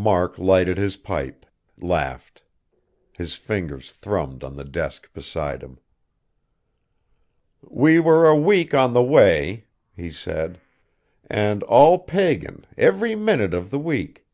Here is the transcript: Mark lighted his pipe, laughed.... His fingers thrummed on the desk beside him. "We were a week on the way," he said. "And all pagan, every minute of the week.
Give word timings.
Mark 0.00 0.38
lighted 0.38 0.78
his 0.78 0.96
pipe, 0.96 1.44
laughed.... 1.78 2.42
His 3.12 3.34
fingers 3.34 3.92
thrummed 3.92 4.42
on 4.42 4.56
the 4.56 4.64
desk 4.64 5.12
beside 5.12 5.62
him. 5.62 5.78
"We 7.60 7.98
were 8.00 8.26
a 8.26 8.34
week 8.34 8.72
on 8.72 8.94
the 8.94 9.04
way," 9.04 9.66
he 9.94 10.10
said. 10.10 10.58
"And 11.26 11.62
all 11.64 11.98
pagan, 11.98 12.64
every 12.78 13.14
minute 13.14 13.52
of 13.52 13.68
the 13.68 13.78
week. 13.78 14.26